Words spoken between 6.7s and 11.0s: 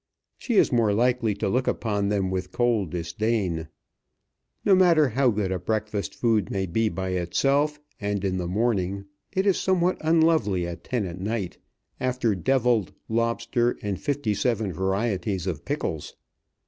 by itself and in the morning, it is somewhat unlovely at